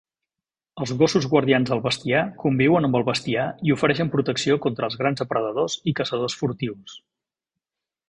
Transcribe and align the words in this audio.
Els 0.85 0.93
gossos 1.01 1.27
guardians 1.33 1.69
del 1.73 1.83
bestiar 1.83 2.23
conviuen 2.45 2.89
amb 2.89 2.99
el 3.01 3.05
bestiar 3.11 3.45
i 3.69 3.77
ofereixen 3.77 4.11
protecció 4.19 4.61
contra 4.67 4.91
els 4.91 4.99
grans 5.03 5.25
depredadors 5.25 5.81
i 5.93 5.99
caçadors 6.03 6.41
furtius. 6.43 7.01